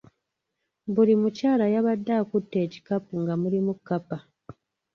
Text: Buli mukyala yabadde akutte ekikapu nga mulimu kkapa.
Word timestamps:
Buli 0.93 1.13
mukyala 1.21 1.65
yabadde 1.73 2.11
akutte 2.21 2.57
ekikapu 2.65 3.13
nga 3.21 3.33
mulimu 3.41 3.73
kkapa. 3.77 4.17